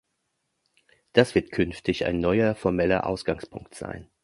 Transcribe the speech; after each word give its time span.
Das 1.13 1.35
wird 1.35 1.51
künftig 1.51 2.05
ein 2.07 2.19
neuer 2.19 2.55
formeller 2.55 3.05
Ausgangspunkt 3.05 3.75
sein. 3.75 4.09